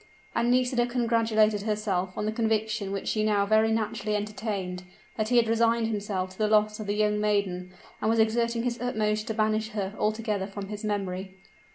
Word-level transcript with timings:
And 0.33 0.49
Nisida 0.49 0.87
congratulated 0.87 1.61
herself 1.61 2.17
on 2.17 2.25
the 2.25 2.31
conviction 2.31 2.91
which 2.91 3.07
she 3.09 3.23
now 3.23 3.45
very 3.45 3.71
naturally 3.71 4.15
entertained, 4.15 4.81
that 5.15 5.27
he 5.29 5.37
had 5.37 5.47
resigned 5.47 5.89
himself 5.89 6.31
to 6.31 6.37
the 6.39 6.47
loss 6.47 6.79
of 6.79 6.87
the 6.87 6.95
young 6.95 7.19
maiden, 7.19 7.71
and 8.01 8.09
was 8.09 8.17
exerting 8.17 8.63
his 8.63 8.81
utmost 8.81 9.27
to 9.27 9.35
banish 9.35 9.69
her 9.73 9.93
altogether 9.99 10.47
from 10.47 10.69
his 10.69 10.83
memory! 10.83 11.35